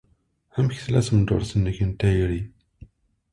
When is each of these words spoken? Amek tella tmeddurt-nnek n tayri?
Amek 0.57 0.77
tella 0.83 1.01
tmeddurt-nnek 1.07 1.77
n 1.87 1.91
tayri? 1.99 2.41